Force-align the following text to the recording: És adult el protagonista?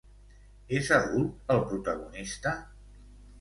És 0.77 0.89
adult 0.95 1.53
el 1.57 1.61
protagonista? 1.73 2.55